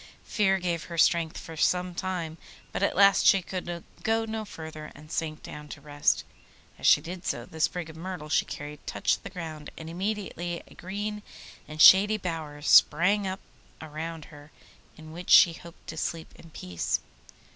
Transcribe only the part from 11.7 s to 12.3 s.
shady